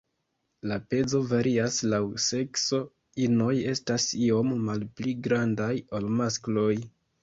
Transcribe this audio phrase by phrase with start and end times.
[0.69, 2.81] La pezo varias laŭ sekso,
[3.29, 6.73] inoj estas iom malpli grandaj ol maskloj.